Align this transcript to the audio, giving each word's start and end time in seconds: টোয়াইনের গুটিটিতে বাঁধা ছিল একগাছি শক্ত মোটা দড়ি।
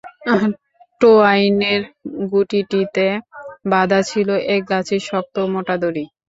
টোয়াইনের 1.01 1.81
গুটিটিতে 2.31 3.07
বাঁধা 3.65 3.99
ছিল 4.09 4.29
একগাছি 4.55 4.95
শক্ত 5.07 5.35
মোটা 5.53 5.75
দড়ি। 5.81 6.05